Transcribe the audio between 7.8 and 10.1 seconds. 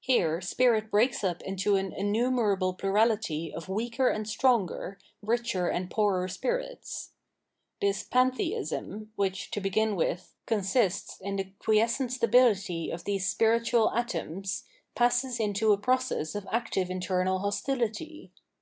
Pantheism, which, to begin